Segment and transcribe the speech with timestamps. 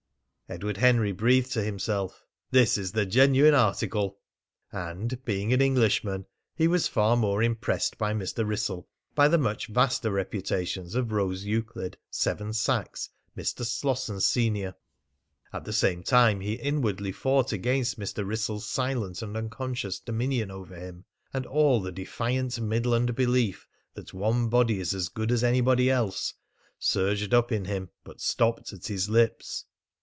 [0.49, 4.19] Edward Henry breathed to himself: "This is the genuine article."
[4.73, 6.25] And, being an Englishman,
[6.57, 8.45] he was far more impressed by Mr.
[8.45, 13.07] Wrissell than he had been by the much vaster reputations of Rose Euclid, Seven Sachs,
[13.37, 13.63] Mr.
[13.65, 14.75] Slosson, senior.
[15.53, 18.27] At the same time he inwardly fought against Mr.
[18.27, 24.49] Wrissell's silent and unconscious dominion over him, and all the defiant Midland belief that one
[24.49, 26.33] body is as good as anybody else
[26.77, 29.63] surged up in him but stopped at his lips.